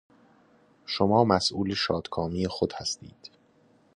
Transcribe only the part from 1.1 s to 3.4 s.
مسئول شادکامی خود هستید